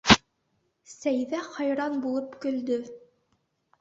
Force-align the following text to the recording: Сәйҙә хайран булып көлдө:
Сәйҙә 0.93 1.43
хайран 1.49 1.99
булып 2.07 2.35
көлдө: 2.47 2.81